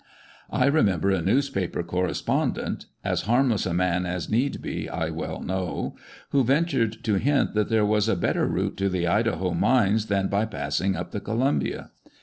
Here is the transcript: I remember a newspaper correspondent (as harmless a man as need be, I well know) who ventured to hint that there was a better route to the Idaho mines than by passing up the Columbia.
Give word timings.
I 0.49 0.65
remember 0.65 1.11
a 1.11 1.21
newspaper 1.21 1.83
correspondent 1.83 2.87
(as 3.05 3.21
harmless 3.29 3.67
a 3.67 3.73
man 3.75 4.07
as 4.07 4.31
need 4.31 4.59
be, 4.59 4.89
I 4.89 5.11
well 5.11 5.41
know) 5.43 5.95
who 6.31 6.43
ventured 6.43 7.03
to 7.03 7.19
hint 7.19 7.53
that 7.53 7.69
there 7.69 7.85
was 7.85 8.09
a 8.09 8.15
better 8.15 8.47
route 8.47 8.77
to 8.77 8.89
the 8.89 9.05
Idaho 9.05 9.53
mines 9.53 10.07
than 10.07 10.27
by 10.27 10.45
passing 10.47 10.95
up 10.95 11.11
the 11.11 11.19
Columbia. 11.21 11.91